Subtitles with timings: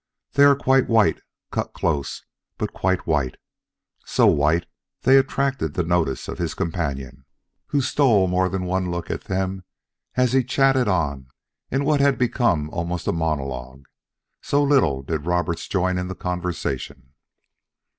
[0.33, 1.21] They are quite white
[1.51, 2.23] cut close,
[2.57, 3.37] but quite white,
[4.03, 4.65] so white
[5.03, 7.25] they attracted the notice of his companion,
[7.67, 9.63] who stole more than one look at them
[10.15, 11.27] as he chatted on
[11.69, 13.85] in what had become almost a monologue,
[14.41, 17.11] so little did Roberts join in the conversation.